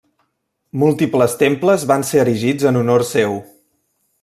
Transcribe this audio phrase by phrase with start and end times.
[0.83, 3.39] Múltiples temples van ser erigits en honor seu.